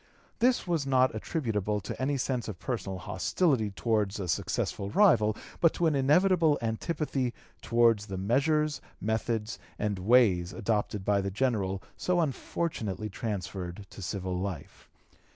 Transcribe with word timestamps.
This 0.39 0.65
was 0.65 0.87
not 0.87 1.13
attributable 1.13 1.79
to 1.81 2.01
any 2.01 2.17
sense 2.17 2.47
of 2.47 2.57
personal 2.57 2.97
hostility 2.97 3.69
towards 3.69 4.19
a 4.19 4.27
successful 4.27 4.89
rival, 4.89 5.37
but 5.59 5.75
to 5.75 5.85
an 5.85 5.93
inevitable 5.93 6.57
antipathy 6.59 7.35
towards 7.61 8.07
the 8.07 8.17
measures, 8.17 8.81
methods, 8.99 9.59
and 9.77 9.99
ways 9.99 10.53
adopted 10.53 11.05
by 11.05 11.21
the 11.21 11.29
General 11.29 11.83
so 11.97 12.19
unfortunately 12.19 13.09
transferred 13.09 13.85
to 13.91 14.01
civil 14.01 14.35
life. 14.35 14.89